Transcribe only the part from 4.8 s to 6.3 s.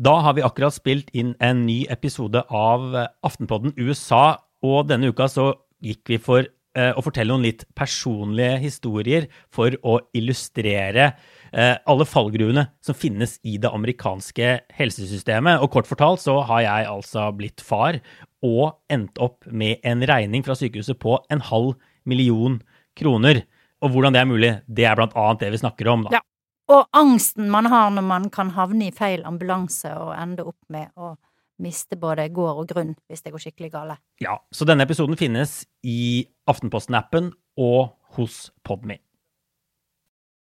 denne uka så gikk vi